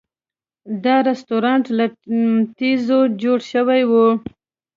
[0.83, 1.85] دا رسټورانټ له
[2.57, 3.93] تیږو جوړ شوی و.